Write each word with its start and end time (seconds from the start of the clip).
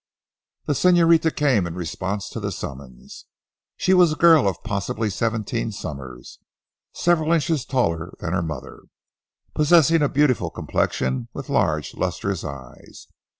The 0.65 0.73
señorita 0.73 1.35
came 1.35 1.67
in 1.67 1.75
response 1.75 2.27
to 2.31 2.39
the 2.39 2.51
summons. 2.51 3.25
She 3.77 3.93
was 3.93 4.11
a 4.13 4.15
girl 4.15 4.47
of 4.47 4.63
possibly 4.63 5.11
seventeen 5.11 5.71
summers, 5.71 6.39
several 6.91 7.31
inches 7.31 7.65
taller 7.65 8.15
than 8.19 8.33
her 8.33 8.41
mother, 8.41 8.85
possessing 9.53 10.01
a 10.01 10.09
beautiful 10.09 10.49
complexion 10.49 11.27
with 11.33 11.49
large 11.49 11.93
lustrous 11.93 12.43
eyes. 12.43 13.05